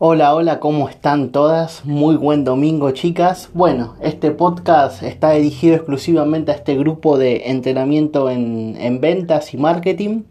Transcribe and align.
Hola, 0.00 0.34
hola, 0.34 0.58
¿cómo 0.58 0.88
están 0.88 1.30
todas? 1.30 1.84
Muy 1.84 2.16
buen 2.16 2.42
domingo, 2.42 2.90
chicas. 2.90 3.50
Bueno, 3.54 3.94
este 4.00 4.32
podcast 4.32 5.04
está 5.04 5.30
dirigido 5.30 5.76
exclusivamente 5.76 6.50
a 6.50 6.56
este 6.56 6.76
grupo 6.76 7.16
de 7.16 7.48
entrenamiento 7.50 8.28
en, 8.28 8.76
en 8.76 9.00
ventas 9.00 9.54
y 9.54 9.56
marketing. 9.56 10.24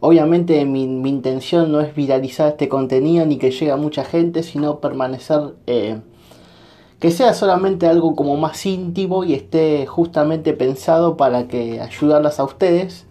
Obviamente 0.00 0.62
mi, 0.66 0.86
mi, 0.86 1.08
intención 1.08 1.72
no 1.72 1.80
es 1.80 1.94
viralizar 1.94 2.48
este 2.48 2.68
contenido 2.68 3.24
ni 3.24 3.38
que 3.38 3.52
llegue 3.52 3.70
a 3.70 3.76
mucha 3.76 4.04
gente, 4.04 4.42
sino 4.42 4.80
permanecer, 4.80 5.54
eh, 5.66 5.98
que 7.00 7.10
sea 7.10 7.32
solamente 7.32 7.86
algo 7.86 8.14
como 8.16 8.36
más 8.36 8.66
íntimo 8.66 9.24
y 9.24 9.32
esté 9.32 9.86
justamente 9.86 10.52
pensado 10.52 11.16
para 11.16 11.48
que 11.48 11.80
ayudarlas 11.80 12.38
a 12.38 12.44
ustedes 12.44 13.06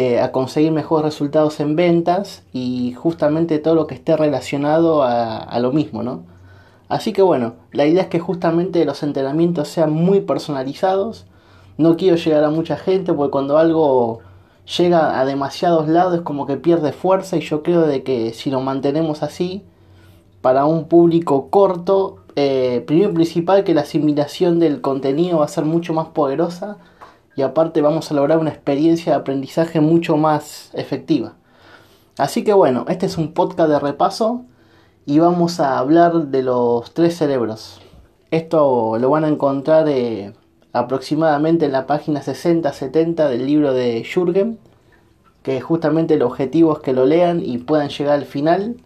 eh, 0.00 0.20
a 0.20 0.30
conseguir 0.30 0.70
mejores 0.70 1.04
resultados 1.04 1.58
en 1.58 1.74
ventas 1.74 2.44
y 2.52 2.92
justamente 2.92 3.58
todo 3.58 3.74
lo 3.74 3.88
que 3.88 3.96
esté 3.96 4.16
relacionado 4.16 5.02
a, 5.02 5.58
lo 5.58 5.72
mismo, 5.72 6.04
¿no? 6.04 6.22
Así 6.88 7.12
que 7.12 7.20
bueno, 7.20 7.54
la 7.72 7.84
idea 7.84 8.02
es 8.02 8.08
que 8.08 8.20
justamente 8.20 8.84
los 8.84 9.02
entrenamientos 9.02 9.66
sean 9.66 9.90
muy 9.90 10.20
personalizados. 10.20 11.26
No 11.78 11.96
quiero 11.96 12.14
llegar 12.14 12.44
a 12.44 12.50
mucha 12.50 12.76
gente 12.76 13.12
porque 13.12 13.32
cuando 13.32 13.58
algo 13.58 14.20
llega 14.78 15.18
a 15.18 15.24
demasiados 15.24 15.88
lados 15.88 16.14
es 16.14 16.20
como 16.20 16.46
que 16.46 16.56
pierde 16.56 16.92
fuerza 16.92 17.36
y 17.36 17.40
yo 17.40 17.64
creo 17.64 17.80
de 17.80 18.04
que 18.04 18.32
si 18.34 18.52
lo 18.52 18.60
mantenemos 18.60 19.24
así, 19.24 19.64
para 20.42 20.64
un 20.64 20.84
público 20.86 21.48
corto, 21.50 22.18
eh, 22.36 22.84
primero 22.86 23.10
y 23.10 23.14
principal 23.14 23.64
que 23.64 23.74
la 23.74 23.80
asimilación 23.80 24.60
del 24.60 24.80
contenido 24.80 25.38
va 25.40 25.46
a 25.46 25.48
ser 25.48 25.64
mucho 25.64 25.92
más 25.92 26.06
poderosa 26.10 26.78
y 27.38 27.42
aparte 27.42 27.82
vamos 27.82 28.10
a 28.10 28.14
lograr 28.14 28.40
una 28.40 28.50
experiencia 28.50 29.12
de 29.12 29.18
aprendizaje 29.20 29.80
mucho 29.80 30.16
más 30.16 30.70
efectiva. 30.74 31.36
Así 32.16 32.42
que 32.42 32.52
bueno, 32.52 32.84
este 32.88 33.06
es 33.06 33.16
un 33.16 33.32
podcast 33.32 33.70
de 33.70 33.78
repaso 33.78 34.44
y 35.06 35.20
vamos 35.20 35.60
a 35.60 35.78
hablar 35.78 36.14
de 36.14 36.42
los 36.42 36.92
tres 36.94 37.16
cerebros. 37.16 37.80
Esto 38.32 38.98
lo 38.98 39.10
van 39.10 39.24
a 39.24 39.28
encontrar 39.28 39.88
eh, 39.88 40.32
aproximadamente 40.72 41.66
en 41.66 41.70
la 41.70 41.86
página 41.86 42.22
60-70 42.22 43.28
del 43.28 43.46
libro 43.46 43.72
de 43.72 44.02
Jürgen, 44.02 44.58
que 45.44 45.60
justamente 45.60 46.14
el 46.14 46.22
objetivo 46.22 46.72
es 46.72 46.80
que 46.80 46.92
lo 46.92 47.06
lean 47.06 47.40
y 47.40 47.58
puedan 47.58 47.88
llegar 47.88 48.14
al 48.14 48.26
final. 48.26 48.78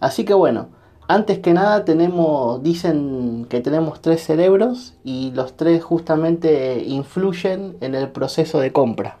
Así 0.00 0.26
que 0.26 0.34
bueno, 0.34 0.68
antes 1.10 1.40
que 1.40 1.52
nada 1.52 1.84
tenemos, 1.84 2.62
dicen 2.62 3.44
que 3.50 3.60
tenemos 3.60 4.00
tres 4.00 4.22
cerebros 4.22 4.94
y 5.02 5.32
los 5.32 5.56
tres 5.56 5.82
justamente 5.82 6.84
influyen 6.86 7.76
en 7.80 7.96
el 7.96 8.10
proceso 8.10 8.60
de 8.60 8.72
compra. 8.72 9.18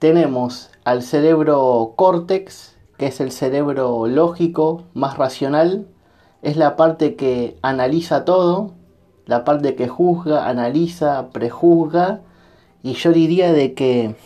Tenemos 0.00 0.70
al 0.82 1.02
cerebro 1.02 1.92
córtex, 1.94 2.74
que 2.96 3.06
es 3.06 3.20
el 3.20 3.30
cerebro 3.30 4.08
lógico, 4.08 4.82
más 4.94 5.16
racional, 5.16 5.86
es 6.42 6.56
la 6.56 6.74
parte 6.74 7.14
que 7.14 7.56
analiza 7.62 8.24
todo, 8.24 8.72
la 9.26 9.44
parte 9.44 9.76
que 9.76 9.86
juzga, 9.86 10.48
analiza, 10.48 11.28
prejuzga, 11.30 12.22
y 12.82 12.94
yo 12.94 13.12
diría 13.12 13.52
de 13.52 13.74
que 13.74 14.16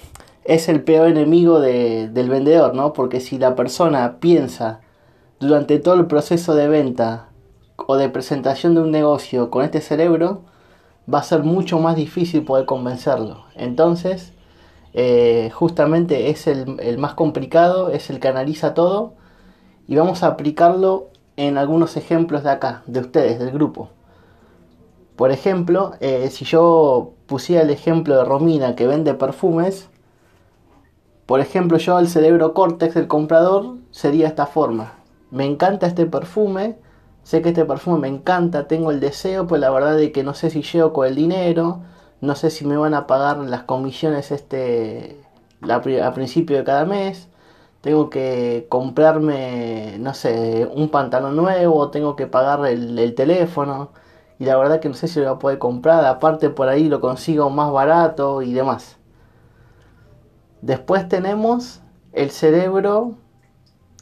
es 0.44 0.70
el 0.70 0.82
peor 0.82 1.08
enemigo 1.08 1.60
de, 1.60 2.08
del 2.08 2.30
vendedor, 2.30 2.74
¿no? 2.74 2.94
Porque 2.94 3.20
si 3.20 3.36
la 3.36 3.54
persona 3.54 4.16
piensa 4.18 4.80
durante 5.40 5.78
todo 5.78 5.94
el 5.94 6.06
proceso 6.06 6.54
de 6.54 6.68
venta 6.68 7.28
o 7.76 7.96
de 7.96 8.08
presentación 8.08 8.74
de 8.74 8.80
un 8.80 8.90
negocio 8.90 9.50
con 9.50 9.64
este 9.64 9.80
cerebro, 9.80 10.42
va 11.12 11.20
a 11.20 11.22
ser 11.22 11.42
mucho 11.42 11.78
más 11.78 11.96
difícil 11.96 12.44
poder 12.44 12.66
convencerlo. 12.66 13.44
Entonces, 13.54 14.32
eh, 14.94 15.50
justamente 15.54 16.30
es 16.30 16.46
el, 16.46 16.98
más 16.98 17.14
complicado, 17.14 17.90
es 17.90 18.10
el 18.10 18.20
que 18.20 18.28
analiza 18.28 18.74
todo 18.74 19.14
y 19.86 19.96
vamos 19.96 20.22
a 20.22 20.28
aplicarlo 20.28 21.08
en 21.36 21.56
algunos 21.56 21.96
ejemplos 21.96 22.42
de 22.42 22.50
acá, 22.50 22.82
de 22.86 23.00
ustedes, 23.00 23.38
del 23.38 23.52
grupo. 23.52 23.90
Por 25.16 25.30
ejemplo, 25.30 25.92
eh, 26.00 26.28
si 26.30 26.44
yo 26.44 27.12
pusiera 27.26 27.62
el 27.62 27.70
ejemplo 27.70 28.16
de 28.16 28.24
Romina 28.24 28.74
que 28.74 28.86
vende 28.86 29.14
perfumes, 29.14 29.88
por 31.26 31.40
ejemplo, 31.40 31.78
yo 31.78 31.98
el 31.98 32.08
cerebro 32.08 32.54
córtex 32.54 32.94
del 32.94 33.06
comprador 33.06 33.76
sería 33.90 34.28
esta 34.28 34.46
forma 34.46 34.97
me 35.30 35.44
encanta 35.44 35.86
este 35.86 36.06
perfume, 36.06 36.78
sé 37.22 37.42
que 37.42 37.50
este 37.50 37.64
perfume 37.64 37.98
me 37.98 38.08
encanta, 38.08 38.68
tengo 38.68 38.90
el 38.90 39.00
deseo, 39.00 39.46
pues 39.46 39.60
la 39.60 39.70
verdad 39.70 39.96
de 39.96 40.12
que 40.12 40.22
no 40.24 40.34
sé 40.34 40.50
si 40.50 40.62
llego 40.62 40.92
con 40.92 41.06
el 41.06 41.14
dinero, 41.14 41.80
no 42.20 42.34
sé 42.34 42.50
si 42.50 42.66
me 42.66 42.76
van 42.76 42.94
a 42.94 43.06
pagar 43.06 43.38
las 43.38 43.62
comisiones 43.64 44.30
este 44.32 45.20
a 45.62 46.12
principio 46.14 46.56
de 46.56 46.64
cada 46.64 46.84
mes, 46.84 47.28
tengo 47.80 48.10
que 48.10 48.66
comprarme, 48.68 49.96
no 49.98 50.14
sé, 50.14 50.68
un 50.74 50.88
pantalón 50.90 51.36
nuevo, 51.36 51.90
tengo 51.90 52.16
que 52.16 52.26
pagar 52.26 52.66
el, 52.66 52.98
el 52.98 53.14
teléfono, 53.14 53.90
y 54.38 54.44
la 54.44 54.56
verdad 54.56 54.80
que 54.80 54.88
no 54.88 54.94
sé 54.94 55.08
si 55.08 55.20
lo 55.20 55.26
voy 55.26 55.34
a 55.34 55.38
poder 55.38 55.58
comprar, 55.58 56.04
aparte 56.04 56.50
por 56.50 56.68
ahí 56.68 56.88
lo 56.88 57.00
consigo 57.00 57.50
más 57.50 57.72
barato 57.72 58.42
y 58.42 58.52
demás. 58.52 58.96
Después 60.62 61.08
tenemos 61.08 61.80
el 62.12 62.30
cerebro 62.30 63.14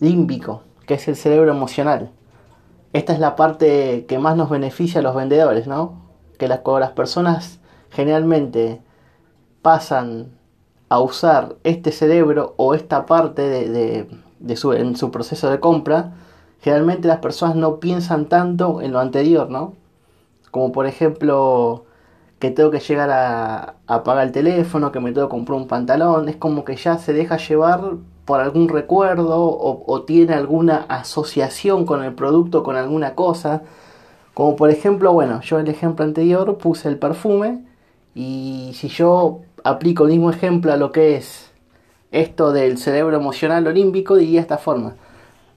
límbico 0.01 0.63
que 0.87 0.95
es 0.95 1.09
el 1.09 1.17
cerebro 1.17 1.51
emocional. 1.51 2.11
Esta 2.93 3.13
es 3.13 3.19
la 3.19 3.37
parte 3.37 4.07
que 4.09 4.19
más 4.19 4.37
nos 4.37 4.49
beneficia 4.49 5.01
a 5.01 5.03
los 5.03 5.15
vendedores, 5.15 5.67
¿no? 5.67 6.01
Que 6.39 6.49
las, 6.49 6.61
las 6.65 6.93
personas 6.93 7.61
generalmente 7.91 8.81
pasan 9.63 10.31
a 10.89 11.01
usar 11.01 11.57
este 11.65 11.93
cerebro 11.93 12.55
o 12.57 12.75
esta 12.75 13.07
parte 13.07 13.43
de, 13.43 14.09
de, 14.39 14.57
su, 14.57 14.73
en 14.73 14.97
su 14.97 15.11
proceso 15.11 15.51
de 15.51 15.61
compra, 15.61 16.13
generalmente 16.61 17.09
las 17.09 17.19
personas 17.19 17.57
no 17.57 17.81
piensan 17.81 18.27
tanto 18.27 18.81
en 18.81 18.93
lo 18.93 19.01
anterior, 19.01 19.51
¿no? 19.51 19.75
Como 20.51 20.73
por 20.73 20.87
ejemplo 20.87 21.85
que 22.39 22.51
tengo 22.51 22.71
que 22.71 22.81
llegar 22.81 23.11
a, 23.11 23.75
a 23.87 24.05
pagar 24.05 24.27
el 24.27 24.33
teléfono, 24.33 24.93
que 24.93 25.01
me 25.01 25.13
tengo 25.13 25.29
que 25.29 25.33
comprar 25.33 25.59
un 25.59 25.69
pantalón, 25.69 26.29
es 26.29 26.37
como 26.37 26.65
que 26.65 26.77
ya 26.77 26.99
se 26.99 27.13
deja 27.13 27.37
llevar 27.39 27.97
por 28.27 28.41
algún 28.41 28.69
recuerdo 28.69 29.41
o, 29.41 30.03
tiene 30.03 30.35
alguna 30.35 30.85
asociación 30.89 31.87
con 31.87 32.03
el 32.03 32.13
producto, 32.13 32.63
con 32.63 32.77
alguna 32.77 33.15
cosa. 33.15 33.63
Como 34.35 34.57
por 34.57 34.71
ejemplo, 34.71 35.13
bueno, 35.13 35.41
yo 35.43 35.59
el 35.61 35.69
ejemplo 35.69 36.05
anterior 36.05 36.59
puse 36.59 36.89
el 36.89 36.99
perfume 36.99 37.65
y 38.15 38.73
si 38.75 38.89
yo 38.89 39.41
aplico 39.65 40.05
el 40.05 40.11
mismo 40.11 40.31
ejemplo 40.31 40.73
a 40.73 40.77
lo 40.77 40.93
que 40.93 41.17
es 41.17 41.51
esto 42.11 42.53
del 42.53 42.79
cerebro 42.79 43.17
emocional 43.17 43.67
olímpico, 43.67 44.17
diría 44.17 44.41
esta 44.41 44.59
forma. 44.59 44.97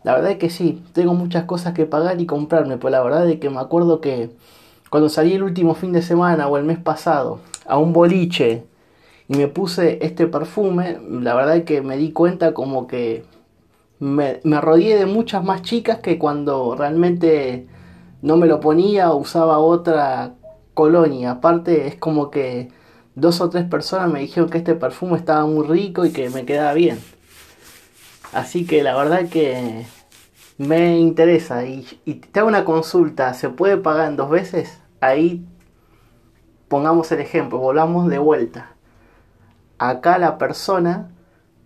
La 0.03 0.13
verdad 0.13 0.31
es 0.31 0.37
que 0.37 0.49
sí, 0.49 0.83
tengo 0.93 1.13
muchas 1.13 1.45
cosas 1.45 1.73
que 1.73 1.85
pagar 1.85 2.21
y 2.21 2.25
comprarme, 2.25 2.77
pero 2.77 2.91
la 2.91 3.01
verdad 3.01 3.27
es 3.29 3.39
que 3.39 3.49
me 3.49 3.59
acuerdo 3.59 3.99
que 3.99 4.29
cuando 4.91 5.09
salí 5.09 5.33
el 5.33 5.43
último 5.43 5.73
fin 5.73 5.91
de 5.91 6.01
semana 6.03 6.47
o 6.47 6.57
el 6.57 6.63
mes 6.63 6.77
pasado 6.77 7.39
a 7.65 7.77
un 7.77 7.93
boliche 7.93 8.63
y 9.29 9.37
me 9.37 9.47
puse 9.47 9.99
este 10.01 10.25
perfume, 10.25 10.99
la 11.07 11.35
verdad 11.35 11.57
es 11.57 11.63
que 11.63 11.83
me 11.83 11.97
di 11.97 12.11
cuenta 12.11 12.55
como 12.55 12.87
que 12.87 13.25
me, 13.99 14.39
rodeé 14.43 14.97
de 14.97 15.05
muchas 15.05 15.43
más 15.43 15.61
chicas 15.61 15.99
que 15.99 16.17
cuando 16.17 16.75
realmente 16.75 17.67
no 18.23 18.37
me 18.37 18.47
lo 18.47 18.59
ponía 18.59 19.11
o 19.11 19.17
usaba 19.17 19.59
otra 19.59 20.33
colonia. 20.73 21.31
Aparte 21.31 21.85
es 21.85 21.95
como 21.95 22.31
que 22.31 22.69
dos 23.13 23.39
o 23.39 23.51
tres 23.51 23.65
personas 23.65 24.11
me 24.11 24.19
dijeron 24.19 24.49
que 24.49 24.57
este 24.57 24.73
perfume 24.73 25.17
estaba 25.17 25.45
muy 25.45 25.67
rico 25.67 26.05
y 26.05 26.11
que 26.11 26.31
me 26.31 26.43
quedaba 26.43 26.73
bien. 26.73 26.99
Así 28.33 28.65
que 28.65 28.81
la 28.81 28.97
verdad 28.97 29.29
que 29.29 29.85
me 30.57 30.97
interesa 30.97 31.65
y, 31.65 31.85
y 32.03 32.15
te 32.15 32.39
hago 32.39 32.49
una 32.49 32.65
consulta, 32.65 33.35
¿se 33.35 33.49
puede 33.49 33.77
pagar 33.77 34.09
en 34.09 34.17
dos 34.17 34.31
veces? 34.31 34.79
Ahí 35.01 35.45
pongamos 36.67 37.11
el 37.11 37.19
ejemplo, 37.19 37.59
volvamos 37.59 38.09
de 38.09 38.17
vuelta. 38.17 38.75
Acá 39.79 40.17
la 40.17 40.37
persona 40.37 41.09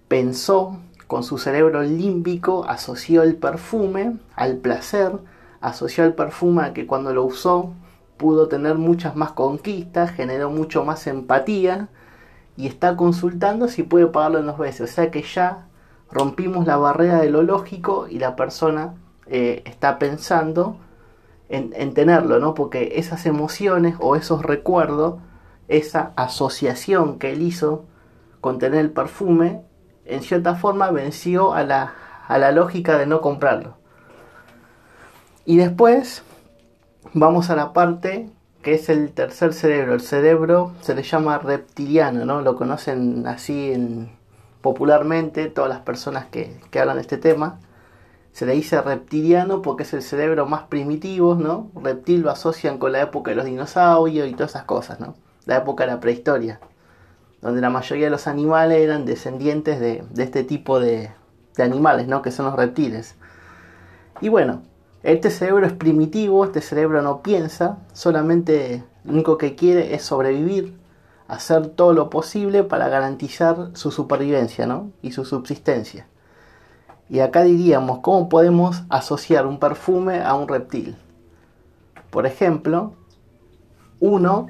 pensó 0.08 0.78
con 1.08 1.24
su 1.24 1.40
cerebro 1.40 1.82
límbico, 1.82 2.64
asoció 2.70 3.24
el 3.24 3.36
perfume 3.36 4.18
al 4.36 4.58
placer, 4.58 5.14
asoció 5.62 6.06
el 6.06 6.14
perfume 6.14 6.64
a 6.64 6.74
que 6.74 6.86
cuando 6.86 7.12
lo 7.12 7.24
usó 7.24 7.74
pudo 8.18 8.48
tener 8.48 8.76
muchas 8.76 9.16
más 9.16 9.32
conquistas, 9.32 10.12
generó 10.12 10.52
mucho 10.52 10.86
más 10.86 11.08
empatía 11.08 11.90
y 12.56 12.68
está 12.68 12.96
consultando 12.96 13.68
si 13.68 13.82
puede 13.82 14.06
pagarlo 14.06 14.40
en 14.40 14.46
dos 14.46 14.60
veces. 14.60 14.92
O 14.92 14.94
sea 14.94 15.10
que 15.10 15.24
ya 15.24 15.66
rompimos 16.12 16.68
la 16.68 16.78
barrera 16.78 17.20
de 17.20 17.32
lo 17.32 17.42
lógico 17.42 18.08
y 18.08 18.20
la 18.20 18.36
persona 18.36 18.94
eh, 19.26 19.64
está 19.66 19.98
pensando 19.98 20.78
en, 21.50 21.74
en, 21.76 21.96
tenerlo, 21.96 22.40
¿no? 22.40 22.54
Porque 22.54 22.94
esas 22.98 23.26
emociones 23.26 23.96
o 24.00 24.16
esos 24.16 24.44
recuerdos, 24.44 25.16
esa 25.68 26.14
asociación 26.16 27.18
que 27.18 27.32
él 27.32 27.42
hizo 27.42 27.86
con 28.44 28.60
tener 28.60 28.82
el 28.82 28.92
perfume, 28.92 29.62
en 30.04 30.22
cierta 30.22 30.56
forma 30.56 30.92
venció 30.92 31.54
a 31.54 31.64
la, 31.64 31.94
a 32.28 32.38
la 32.38 32.52
lógica 32.52 32.98
de 32.98 33.06
no 33.06 33.22
comprarlo. 33.22 33.78
Y 35.46 35.56
después 35.56 36.24
vamos 37.14 37.50
a 37.50 37.56
la 37.56 37.72
parte 37.72 38.30
que 38.62 38.74
es 38.74 38.90
el 38.90 39.14
tercer 39.14 39.54
cerebro. 39.54 39.94
El 39.94 40.02
cerebro 40.02 40.74
se 40.82 40.94
le 40.94 41.04
llama 41.04 41.38
reptiliano, 41.38 42.26
¿no? 42.26 42.42
Lo 42.42 42.58
conocen 42.58 43.26
así 43.28 43.72
en, 43.72 44.12
popularmente 44.60 45.46
todas 45.46 45.70
las 45.70 45.80
personas 45.80 46.26
que, 46.26 46.60
que 46.70 46.82
hablan 46.82 46.98
de 46.98 47.04
este 47.04 47.18
tema. 47.18 47.62
Se 48.34 48.46
le 48.46 48.56
dice 48.56 48.82
reptiliano 48.82 49.62
porque 49.62 49.84
es 49.84 49.94
el 49.94 50.02
cerebro 50.02 50.46
más 50.48 50.64
primitivo, 50.64 51.36
¿no? 51.36 51.72
Reptil 51.82 52.20
lo 52.20 52.30
asocian 52.30 52.78
con 52.78 52.92
la 52.92 53.04
época 53.04 53.32
de 53.32 53.36
los 53.38 53.46
dinosaurios 53.46 54.28
y 54.28 54.34
todas 54.34 54.52
esas 54.52 54.66
cosas, 54.66 55.00
¿no? 55.00 55.16
La 55.46 55.56
época 55.56 55.86
de 55.86 55.92
la 55.94 56.02
prehistoria, 56.02 56.60
donde 57.44 57.60
la 57.60 57.70
mayoría 57.70 58.06
de 58.06 58.12
los 58.12 58.26
animales 58.26 58.80
eran 58.80 59.06
descendientes 59.06 59.80
de, 59.80 60.06
este 60.18 60.46
tipo 60.46 60.80
de, 60.80 61.12
de 61.58 61.64
animales, 61.64 62.08
¿no? 62.08 62.22
Que 62.22 62.32
son 62.32 62.46
los 62.46 62.56
reptiles. 62.56 63.16
Y 64.22 64.30
bueno, 64.30 64.62
este 65.04 65.30
cerebro 65.30 65.66
es 65.66 65.74
primitivo, 65.74 66.46
este 66.46 66.62
cerebro 66.62 67.02
no 67.02 67.22
piensa, 67.22 67.80
solamente 67.92 68.86
lo 69.04 69.12
único 69.12 69.38
que 69.38 69.56
quiere 69.56 69.94
es 69.94 70.04
sobrevivir, 70.04 70.78
hacer 71.28 71.68
todo 71.68 71.92
lo 71.92 72.10
posible 72.10 72.64
para 72.64 72.88
garantizar 72.88 73.72
su 73.74 73.92
supervivencia 73.92 74.66
¿no? 74.66 74.92
y 75.02 75.12
su 75.12 75.26
subsistencia. 75.26 76.08
Y 77.10 77.20
acá 77.20 77.44
diríamos, 77.44 78.00
¿cómo 78.00 78.30
podemos 78.30 78.84
asociar 78.88 79.46
un 79.46 79.60
perfume 79.60 80.22
a 80.22 80.34
un 80.36 80.48
reptil? 80.48 80.96
Por 82.10 82.26
ejemplo, 82.26 82.94
uno 84.00 84.48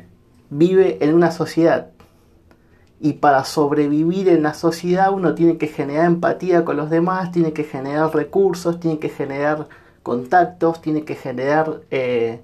vive 0.52 1.04
en 1.04 1.16
una 1.16 1.32
sociedad 1.32 1.93
y 3.04 3.14
para 3.16 3.44
sobrevivir 3.44 4.30
en 4.30 4.44
la 4.44 4.54
sociedad 4.54 5.12
uno 5.12 5.36
tiene 5.36 5.58
que 5.58 5.68
generar 5.68 6.06
empatía 6.06 6.64
con 6.64 6.78
los 6.78 6.90
demás, 6.90 7.34
tiene 7.34 7.52
que 7.52 7.66
generar 7.66 8.16
recursos, 8.16 8.80
tiene 8.80 8.98
que 8.98 9.10
generar 9.10 9.68
contactos, 10.04 10.82
tiene 10.82 11.04
que 11.04 11.16
generar 11.16 11.82
eh, 11.92 12.40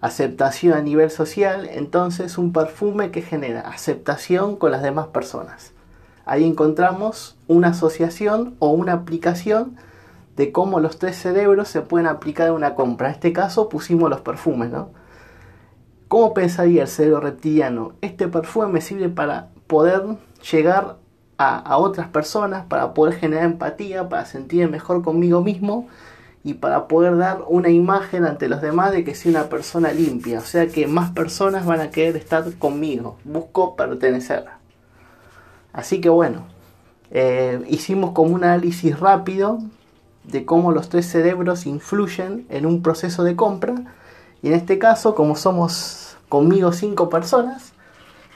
aceptación 0.00 0.72
a 0.72 0.80
nivel 0.80 1.10
social, 1.10 1.68
entonces 1.70 2.38
un 2.38 2.54
perfume 2.54 3.10
que 3.10 3.20
genera 3.20 3.60
aceptación 3.60 4.56
con 4.56 4.70
las 4.72 4.82
demás 4.82 5.08
personas. 5.08 5.72
Ahí 6.24 6.46
encontramos 6.46 7.36
una 7.46 7.68
asociación 7.68 8.56
o 8.58 8.70
una 8.70 8.94
aplicación 8.94 9.76
de 10.34 10.50
cómo 10.50 10.80
los 10.80 10.98
tres 10.98 11.16
cerebros 11.16 11.68
se 11.68 11.82
pueden 11.82 12.06
aplicar 12.06 12.48
en 12.48 12.54
una 12.54 12.74
compra. 12.74 13.08
En 13.08 13.16
este 13.16 13.34
caso 13.34 13.68
pusimos 13.68 14.08
los 14.08 14.22
perfumes, 14.22 14.70
¿no? 14.70 14.92
¿Cómo 16.08 16.32
pensaría 16.32 16.80
el 16.82 16.88
cerebro 16.88 17.20
reptiliano? 17.20 17.92
Este 18.00 18.28
perfume 18.28 18.68
me 18.68 18.80
sirve 18.80 19.10
para 19.10 19.50
poder 19.70 20.02
llegar 20.50 20.96
a, 21.38 21.78
otras 21.78 22.08
personas, 22.08 22.66
para 22.66 22.92
poder 22.92 23.14
generar 23.14 23.44
empatía, 23.44 24.10
para 24.10 24.26
sentirme 24.26 24.72
mejor 24.72 25.02
conmigo 25.02 25.40
mismo 25.40 25.88
y 26.44 26.54
para 26.54 26.86
poder 26.86 27.16
dar 27.16 27.44
una 27.48 27.70
imagen 27.70 28.26
ante 28.26 28.48
los 28.48 28.60
demás 28.60 28.92
de 28.92 29.04
que 29.04 29.14
soy 29.14 29.30
una 29.30 29.44
persona 29.44 29.92
limpia. 29.92 30.40
O 30.40 30.42
sea 30.42 30.66
que 30.66 30.86
más 30.86 31.12
personas 31.12 31.64
van 31.64 31.80
a 31.80 31.90
querer 31.90 32.16
estar 32.16 32.44
conmigo. 32.58 33.16
Busco 33.24 33.74
pertenecer. 33.76 34.44
Así 35.72 36.02
que 36.02 36.10
bueno, 36.10 36.42
eh, 37.10 37.64
hicimos 37.68 38.10
como 38.10 38.34
un 38.34 38.44
análisis 38.44 38.98
rápido 38.98 39.60
de 40.24 40.44
cómo 40.44 40.72
los 40.72 40.90
tres 40.90 41.06
cerebros 41.06 41.64
influyen 41.64 42.44
en 42.50 42.66
un 42.66 42.82
proceso 42.82 43.24
de 43.24 43.36
compra. 43.36 43.76
Y 44.42 44.48
en 44.48 44.54
este 44.54 44.78
caso, 44.78 45.14
como 45.14 45.36
somos 45.36 46.16
conmigo 46.28 46.72
cinco 46.72 47.08
personas, 47.08 47.72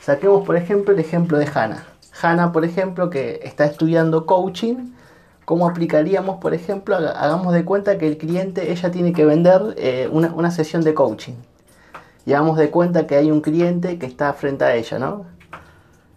saquemos 0.05 0.45
por 0.45 0.57
ejemplo 0.57 0.95
el 0.95 1.01
ejemplo 1.01 1.39
de 1.39 1.49
Hannah. 1.53 1.87
Hannah, 2.23 2.53
por 2.53 2.65
ejemplo, 2.65 3.11
que 3.11 3.41
está 3.43 3.65
estudiando 3.65 4.25
coaching 4.25 4.93
¿Cómo 5.45 5.69
aplicaríamos, 5.69 6.39
por 6.41 6.55
ejemplo, 6.55 6.97
hagamos 6.97 7.53
de 7.53 7.67
cuenta 7.67 7.99
que 7.99 8.09
el 8.09 8.17
cliente, 8.17 8.73
ella 8.73 8.91
tiene 8.91 9.13
que 9.13 9.27
vender 9.27 9.75
eh, 9.77 10.09
una, 10.11 10.51
sesión 10.51 10.83
de 10.83 10.95
coaching. 10.95 11.35
Y 12.25 12.33
hagamos 12.33 12.57
de 12.57 12.71
cuenta 12.71 13.07
que 13.07 13.17
hay 13.17 13.31
un 13.31 13.43
cliente 13.43 13.99
que 13.99 14.07
está 14.07 14.33
frente 14.33 14.65
a 14.65 14.75
ella, 14.75 14.99
¿no? 14.99 15.27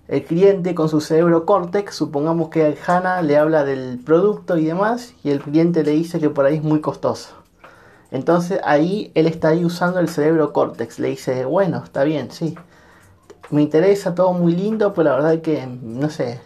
El 0.07 0.23
cliente 0.23 0.73
con 0.73 0.87
su 0.87 1.01
cerebro 1.01 1.45
córtex, 1.45 1.93
supongamos 1.93 2.47
que 2.47 2.77
Hannah 2.87 3.21
le 3.21 3.37
habla 3.37 3.65
del 3.65 3.99
producto 3.99 4.57
y 4.57 4.63
demás, 4.63 5.13
y 5.25 5.31
el 5.31 5.41
cliente 5.41 5.83
le 5.83 5.91
dice 5.91 6.19
que 6.19 6.29
por 6.29 6.45
ahí 6.45 6.55
es 6.55 6.63
muy 6.63 6.79
costoso. 6.79 7.35
Entonces 8.11 8.61
ahí 8.63 9.11
él 9.15 9.27
está 9.27 9.49
ahí 9.49 9.65
usando 9.65 9.99
el 9.99 10.07
cerebro 10.07 10.53
córtex. 10.53 10.99
Le 10.99 11.09
dice, 11.09 11.43
bueno, 11.43 11.81
está 11.83 12.05
bien, 12.05 12.31
sí. 12.31 12.55
Me 13.49 13.61
interesa 13.61 14.13
todo 14.13 14.33
muy 14.33 14.53
lindo, 14.53 14.93
pero 14.93 15.09
la 15.09 15.15
verdad 15.15 15.41
que, 15.41 15.65
no 15.65 16.09
sé, 16.09 16.41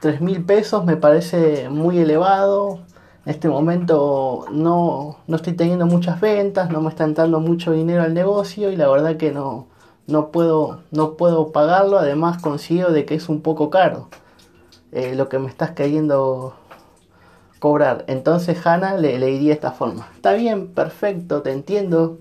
3 0.00 0.20
mil 0.20 0.44
pesos 0.44 0.84
me 0.84 0.96
parece 0.96 1.68
muy 1.68 1.98
elevado. 1.98 2.80
En 3.24 3.30
este 3.32 3.48
momento 3.48 4.44
no, 4.52 5.18
no, 5.26 5.36
estoy 5.36 5.54
teniendo 5.54 5.86
muchas 5.86 6.20
ventas, 6.20 6.70
no 6.70 6.80
me 6.80 6.90
está 6.90 7.02
entrando 7.04 7.40
mucho 7.40 7.72
dinero 7.72 8.02
al 8.02 8.14
negocio 8.14 8.70
y 8.70 8.76
la 8.76 8.88
verdad 8.88 9.16
que 9.16 9.32
no, 9.32 9.66
no, 10.06 10.30
puedo, 10.30 10.82
no 10.92 11.14
puedo 11.16 11.50
pagarlo. 11.50 11.98
Además 11.98 12.40
consigo 12.40 12.90
de 12.90 13.04
que 13.04 13.16
es 13.16 13.28
un 13.28 13.40
poco 13.40 13.68
caro 13.68 14.08
eh, 14.92 15.16
lo 15.16 15.28
que 15.28 15.40
me 15.40 15.48
estás 15.48 15.72
queriendo 15.72 16.54
cobrar. 17.58 18.04
Entonces 18.06 18.64
Hanna 18.64 18.96
le, 18.96 19.18
le 19.18 19.26
diría 19.26 19.48
de 19.48 19.54
esta 19.54 19.72
forma. 19.72 20.08
Está 20.14 20.34
bien, 20.34 20.68
perfecto, 20.68 21.42
te 21.42 21.50
entiendo. 21.50 22.18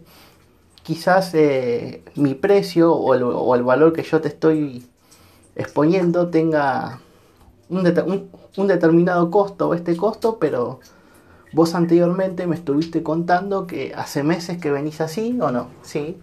Quizás 0.85 1.33
eh, 1.33 2.03
mi 2.13 2.35
precio 2.35 2.93
o 2.93 3.55
el, 3.55 3.63
valor 3.63 3.91
que 3.91 4.03
yo 4.03 4.21
te 4.21 4.27
estoy 4.27 4.85
exponiendo 5.55 6.27
tenga 6.27 6.99
un, 7.69 8.67
determinado 8.67 9.31
costo 9.31 9.69
o 9.69 9.73
este 9.73 9.97
costo, 9.97 10.37
pero 10.37 10.79
vos 11.53 11.73
anteriormente 11.73 12.45
me 12.45 12.55
estuviste 12.55 13.01
contando 13.01 13.65
que 13.65 13.93
hace 13.95 14.21
meses 14.21 14.59
que 14.59 14.69
venís 14.69 15.01
así 15.01 15.35
o 15.41 15.49
no, 15.49 15.69
sí. 15.81 16.19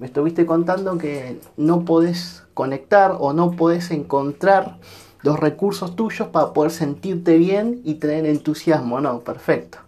Me 0.00 0.06
estuviste 0.06 0.44
contando 0.44 0.98
que 0.98 1.38
no 1.56 1.84
podés 1.84 2.42
conectar 2.52 3.14
o 3.20 3.32
no 3.32 3.52
podés 3.52 3.92
encontrar 3.92 4.78
los 5.22 5.38
recursos 5.38 5.94
tuyos 5.94 6.26
para 6.26 6.52
poder 6.52 6.72
sentirte 6.72 7.36
bien 7.36 7.80
y 7.84 7.94
tener 7.94 8.26
entusiasmo, 8.26 9.00
no, 9.00 9.20
perfecto. 9.20 9.78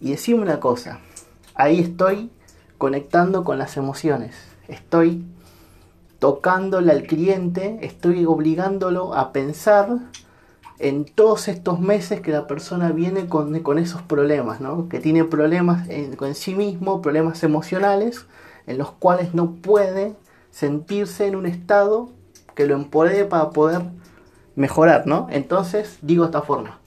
Y 0.00 0.12
decime 0.12 0.40
una 0.40 0.58
cosa, 0.58 1.00
ahí 1.54 1.80
estoy 1.80 2.30
conectando 2.78 3.44
con 3.44 3.58
las 3.58 3.76
emociones, 3.76 4.34
estoy 4.68 5.24
tocándole 6.18 6.92
al 6.92 7.04
cliente, 7.04 7.78
estoy 7.82 8.24
obligándolo 8.24 9.14
a 9.14 9.32
pensar 9.32 9.98
en 10.78 11.04
todos 11.04 11.48
estos 11.48 11.80
meses 11.80 12.20
que 12.20 12.32
la 12.32 12.46
persona 12.46 12.90
viene 12.92 13.26
con, 13.28 13.78
esos 13.78 14.02
problemas, 14.02 14.60
¿no? 14.60 14.88
que 14.88 15.00
tiene 15.00 15.24
problemas 15.24 15.88
en, 15.88 16.34
sí 16.34 16.54
mismo, 16.54 17.00
problemas 17.02 17.42
emocionales, 17.42 18.26
en 18.66 18.78
los 18.78 18.90
cuales 18.90 19.34
no 19.34 19.52
puede 19.52 20.14
sentirse 20.50 21.26
en 21.26 21.36
un 21.36 21.46
estado 21.46 22.10
que 22.54 22.66
lo 22.66 22.74
empodere 22.74 23.24
para 23.24 23.50
poder 23.50 23.82
mejorar, 24.54 25.06
¿no? 25.06 25.28
Entonces 25.30 25.98
digo 26.00 26.24
de 26.24 26.28
esta 26.28 26.42
forma. 26.42 26.78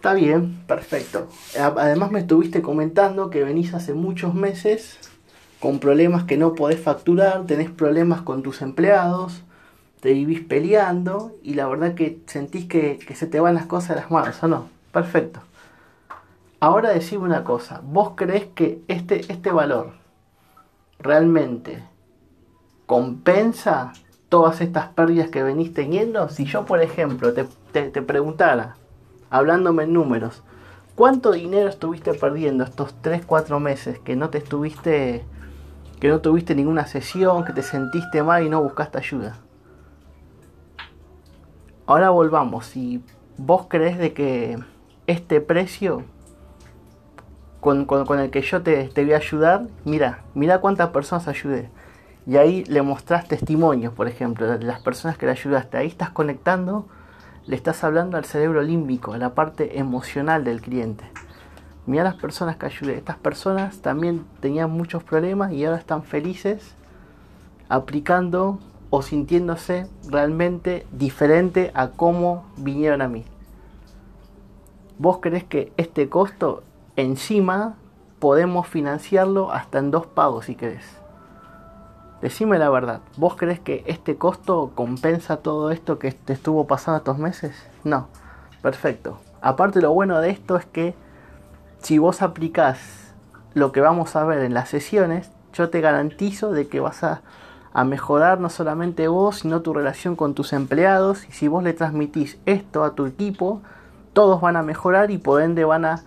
Está 0.00 0.14
bien, 0.14 0.62
perfecto. 0.66 1.28
Además 1.58 2.10
me 2.10 2.20
estuviste 2.20 2.62
comentando 2.62 3.28
que 3.28 3.44
venís 3.44 3.74
hace 3.74 3.92
muchos 3.92 4.32
meses 4.32 4.98
con 5.60 5.78
problemas 5.78 6.24
que 6.24 6.38
no 6.38 6.54
podés 6.54 6.80
facturar, 6.80 7.44
tenés 7.44 7.70
problemas 7.70 8.22
con 8.22 8.42
tus 8.42 8.62
empleados, 8.62 9.42
te 10.00 10.14
vivís 10.14 10.40
peleando 10.40 11.36
y 11.42 11.52
la 11.52 11.68
verdad 11.68 11.92
que 11.92 12.18
sentís 12.24 12.64
que, 12.64 12.98
se 13.14 13.26
te 13.26 13.40
van 13.40 13.54
las 13.54 13.66
cosas 13.66 13.90
de 13.90 13.96
las 13.96 14.10
manos, 14.10 14.42
¿o 14.42 14.48
no? 14.48 14.68
Perfecto. 14.90 15.40
Ahora 16.60 16.88
decime 16.92 17.24
una 17.24 17.44
cosa, 17.44 17.82
¿vos 17.84 18.12
crees 18.16 18.46
que 18.54 18.80
este, 18.88 19.30
este 19.30 19.52
valor 19.52 19.92
realmente 20.98 21.84
compensa 22.86 23.92
todas 24.30 24.62
estas 24.62 24.88
pérdidas 24.94 25.28
que 25.28 25.42
venís 25.42 25.74
teniendo? 25.74 26.30
Si 26.30 26.46
yo, 26.46 26.64
por 26.64 26.80
ejemplo, 26.80 27.34
te, 27.34 27.44
te 27.74 28.00
preguntara, 28.00 28.76
hablándome 29.30 29.84
en 29.84 29.92
números, 29.92 30.42
¿cuánto 30.94 31.32
dinero 31.32 31.68
estuviste 31.68 32.12
perdiendo 32.14 32.64
estos 32.64 32.94
3, 33.00 33.24
4 33.24 33.60
meses 33.60 33.98
que 34.00 34.16
no 34.16 34.30
te 34.30 34.38
estuviste 34.38 35.24
que 36.00 36.08
no 36.08 36.20
tuviste 36.20 36.54
ninguna 36.54 36.86
sesión, 36.86 37.44
que 37.44 37.52
te 37.52 37.62
sentiste 37.62 38.22
mal 38.22 38.42
y 38.42 38.48
no 38.48 38.62
buscaste 38.62 38.98
ayuda. 38.98 39.36
Ahora 41.86 42.08
volvamos, 42.10 42.66
si 42.66 43.04
vos 43.36 43.66
crees 43.68 43.98
de 43.98 44.14
que 44.14 44.58
este 45.06 45.40
precio 45.40 46.04
con, 47.60 47.86
el 48.18 48.30
que 48.30 48.40
yo 48.40 48.62
te, 48.62 48.88
te, 48.88 49.04
voy 49.04 49.12
a 49.12 49.18
ayudar, 49.18 49.66
mira, 49.84 50.24
mira 50.34 50.60
cuántas 50.60 50.88
personas 50.90 51.28
ayudé. 51.28 51.68
Y 52.26 52.36
ahí 52.36 52.64
le 52.64 52.80
mostrás 52.80 53.28
testimonios, 53.28 53.92
por 53.92 54.08
ejemplo, 54.08 54.46
de 54.46 54.64
las 54.64 54.80
personas 54.80 55.18
que 55.18 55.26
le 55.26 55.32
ayudaste. 55.32 55.76
Ahí 55.76 55.88
estás 55.88 56.10
conectando, 56.10 56.86
le 57.46 57.56
estás 57.56 57.82
hablando 57.84 58.16
al 58.16 58.24
cerebro 58.24 58.62
límbico, 58.62 59.12
a 59.12 59.18
la 59.18 59.34
parte 59.34 59.78
emocional 59.78 60.44
del 60.44 60.60
cliente. 60.60 61.04
Mira 61.86 62.04
las 62.04 62.14
personas 62.14 62.56
que 62.56 62.66
ayudé. 62.66 62.94
Estas 62.96 63.16
personas 63.16 63.78
también 63.78 64.24
tenían 64.40 64.70
muchos 64.70 65.02
problemas 65.02 65.52
y 65.52 65.64
ahora 65.64 65.78
están 65.78 66.02
felices 66.02 66.74
aplicando 67.68 68.58
o 68.90 69.02
sintiéndose 69.02 69.86
realmente 70.08 70.86
diferente 70.92 71.70
a 71.74 71.88
cómo 71.88 72.44
vinieron 72.56 73.02
a 73.02 73.08
mí. 73.08 73.24
¿Vos 74.98 75.18
crees 75.20 75.44
que 75.44 75.72
este 75.76 76.08
costo 76.08 76.62
encima 76.96 77.76
podemos 78.18 78.66
financiarlo 78.66 79.50
hasta 79.50 79.78
en 79.78 79.90
dos 79.90 80.06
pagos 80.06 80.46
si 80.46 80.56
querés? 80.56 80.84
Decime 82.22 82.58
la 82.58 82.68
verdad, 82.68 83.00
¿vos 83.16 83.34
crees 83.36 83.60
que 83.60 83.82
este 83.86 84.16
costo 84.16 84.72
compensa 84.74 85.38
todo 85.38 85.70
esto 85.70 85.98
que 85.98 86.12
te 86.12 86.32
estuvo 86.34 86.66
pasando 86.66 86.98
estos 86.98 87.18
meses? 87.18 87.56
No, 87.82 88.08
perfecto. 88.62 89.18
aparte 89.40 89.80
lo 89.80 89.92
bueno 89.92 90.20
de 90.20 90.30
esto 90.30 90.56
es 90.56 90.66
que 90.66 90.94
si 91.78 91.98
vos 91.98 92.20
aplicás 92.20 93.14
lo 93.54 93.72
que 93.72 93.80
vamos 93.80 94.16
a 94.16 94.24
ver 94.24 94.40
en 94.40 94.54
las 94.54 94.68
sesiones, 94.68 95.30
yo 95.52 95.70
te 95.70 95.80
garantizo 95.80 96.52
de 96.52 96.68
que 96.68 96.80
vas 96.80 97.02
a, 97.04 97.22
mejorar 97.84 98.40
no 98.40 98.50
solamente 98.50 99.06
vos, 99.06 99.38
sino 99.38 99.62
tu 99.62 99.72
relación 99.72 100.16
con 100.16 100.34
tus 100.34 100.52
empleados. 100.52 101.24
Y 101.28 101.32
si 101.32 101.46
vos 101.46 101.62
le 101.62 101.72
transmitís 101.72 102.36
esto 102.44 102.82
a 102.82 102.94
tu 102.96 103.06
equipo, 103.06 103.62
todos 104.12 104.40
van 104.40 104.56
a 104.56 104.62
mejorar 104.62 105.12
y 105.12 105.18
por 105.18 105.40
ende 105.40 105.64
van 105.64 105.84
a, 105.84 106.02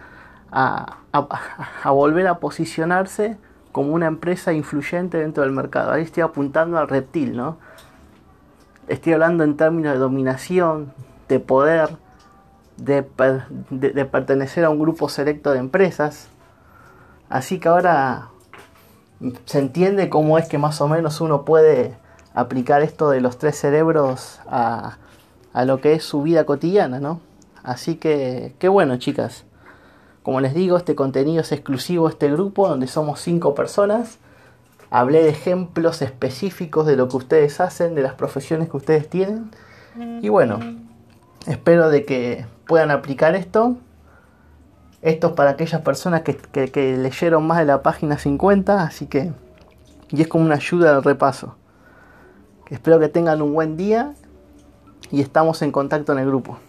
a, 0.52 1.90
volver 1.90 2.28
a 2.28 2.40
posicionarse 2.40 3.38
como 3.74 3.94
una 3.94 4.06
empresa 4.06 4.54
influyente 4.54 5.18
dentro 5.18 5.44
del 5.44 5.52
mercado. 5.52 5.92
Ahí 5.92 6.04
estoy 6.04 6.22
apuntando 6.22 6.78
al 6.78 6.88
reptil, 6.88 7.36
¿no? 7.36 7.58
Estoy 8.88 9.14
hablando 9.14 9.44
en 9.44 9.58
términos 9.58 9.94
de 9.94 10.00
dominación, 10.00 10.94
de 11.28 11.40
poder, 11.40 11.90
de, 12.78 13.02
pertenecer 14.06 14.64
a 14.64 14.70
un 14.70 14.80
grupo 14.80 15.10
selecto 15.10 15.52
de 15.52 15.58
empresas. 15.58 16.28
Así 17.30 17.60
que 17.60 17.68
ahora 17.68 18.28
se 19.46 19.58
entiende 19.58 20.08
cómo 20.08 20.38
es 20.38 20.48
que 20.48 20.60
más 20.60 20.80
o 20.80 20.88
menos 20.88 21.20
uno 21.20 21.44
puede 21.44 21.96
aplicar 22.36 22.84
esto 22.84 23.10
de 23.10 23.22
los 23.22 23.40
tres 23.40 23.58
cerebros 23.58 24.40
a, 24.46 24.98
a 25.52 25.66
lo 25.66 25.82
que 25.82 25.94
es 25.94 26.04
su 26.04 26.22
vida 26.22 26.46
cotidiana, 26.46 27.00
¿no? 27.00 27.22
Así 27.64 27.96
que, 27.96 28.54
qué 28.60 28.68
bueno, 28.68 28.98
chicas. 28.98 29.46
Como 30.24 30.40
les 30.40 30.54
digo, 30.54 30.78
este 30.78 30.96
contenido 30.96 31.42
es 31.42 31.52
exclusivo 31.52 32.08
de 32.08 32.14
este 32.14 32.32
grupo 32.32 32.68
donde 32.68 32.88
somos 32.88 33.20
cinco 33.20 33.54
personas. 33.54 34.20
Hablé 34.90 35.22
de 35.22 35.30
ejemplos 35.30 36.02
específicos 36.02 36.86
de 36.88 36.96
lo 36.96 37.10
que 37.10 37.18
ustedes 37.18 37.60
hacen, 37.60 37.94
de 37.94 38.04
las 38.04 38.14
profesiones 38.14 38.70
que 38.70 38.78
ustedes 38.78 39.10
tienen. 39.10 39.52
Y 40.22 40.30
bueno, 40.30 40.60
espero 41.46 41.90
de 41.90 42.06
que 42.06 42.46
puedan 42.66 42.90
aplicar 42.90 43.36
esto. 43.36 43.76
Esto 45.02 45.28
es 45.28 45.34
para 45.34 45.52
aquellas 45.52 45.82
personas 45.82 46.22
que, 46.22 46.38
que, 46.38 46.98
leyeron 46.98 47.46
más 47.46 47.60
de 47.60 47.66
la 47.66 47.82
página 47.82 48.18
50, 48.18 48.84
así 48.84 49.08
que... 49.08 49.34
Y 50.10 50.22
es 50.22 50.28
como 50.28 50.46
una 50.46 50.56
ayuda 50.56 50.96
al 50.96 51.04
repaso. 51.04 51.56
Espero 52.70 53.00
que 53.00 53.10
tengan 53.10 53.42
un 53.42 53.54
buen 53.54 53.76
día 53.76 54.14
y 55.12 55.22
estamos 55.22 55.62
en 55.62 55.72
contacto 55.72 56.14
en 56.14 56.20
el 56.20 56.28
grupo. 56.28 56.60